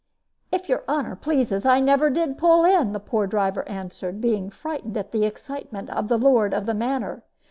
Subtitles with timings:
[0.51, 4.97] "If your honor pleases, I never did pull in," the poor driver answered, being frightened
[4.97, 7.21] at the excitement of the lord of the manor.